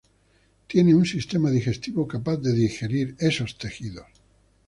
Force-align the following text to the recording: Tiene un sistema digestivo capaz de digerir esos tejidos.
Tiene 0.65 0.95
un 0.95 1.05
sistema 1.05 1.51
digestivo 1.51 2.07
capaz 2.07 2.37
de 2.37 2.53
digerir 2.53 3.15
esos 3.19 3.59
tejidos. 3.59 4.07